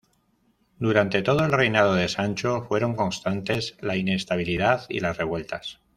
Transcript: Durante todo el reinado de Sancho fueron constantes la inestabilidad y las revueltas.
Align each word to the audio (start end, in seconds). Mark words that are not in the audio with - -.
Durante 0.79 1.21
todo 1.21 1.45
el 1.45 1.51
reinado 1.51 1.93
de 1.93 2.07
Sancho 2.09 2.63
fueron 2.63 2.95
constantes 2.95 3.77
la 3.81 3.97
inestabilidad 3.97 4.85
y 4.89 4.99
las 4.99 5.15
revueltas. 5.17 5.79